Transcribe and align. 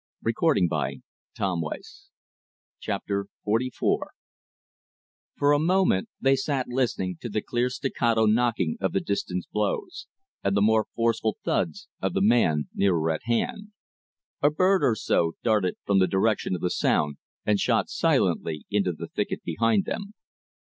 THE 0.23 0.33
FOLLOWING 0.35 0.67
OF 0.71 0.99
THE 1.35 1.69
TRAIL 1.69 1.79
Chapter 2.79 3.27
XLIV 3.47 3.99
For 5.37 5.53
a 5.53 5.59
moment 5.59 6.09
they 6.19 6.35
sat 6.35 6.65
listening 6.67 7.17
to 7.21 7.29
the 7.29 7.43
clear 7.43 7.69
staccato 7.69 8.25
knocking 8.25 8.77
of 8.81 8.93
the 8.93 8.99
distant 8.99 9.45
blows, 9.51 10.07
and 10.43 10.57
the 10.57 10.61
more 10.63 10.87
forceful 10.95 11.37
thuds 11.45 11.87
of 12.01 12.13
the 12.13 12.21
man 12.23 12.67
nearer 12.73 13.11
at 13.11 13.25
hand. 13.25 13.73
A 14.41 14.49
bird 14.49 14.83
or 14.83 14.95
so 14.95 15.33
darted 15.43 15.75
from 15.85 15.99
the 15.99 16.07
direction 16.07 16.55
of 16.55 16.61
the 16.61 16.71
sound 16.71 17.17
and 17.45 17.59
shot 17.59 17.87
silently 17.87 18.65
into 18.71 18.93
the 18.93 19.05
thicket 19.07 19.43
behind 19.43 19.85
them. 19.85 20.15